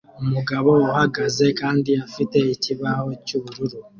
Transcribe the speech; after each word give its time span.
Umugabo 0.21 0.69
uhagaze 0.89 1.45
kandi 1.59 1.91
afite 2.05 2.37
ikibaho 2.53 3.09
cyubururu 3.25 3.79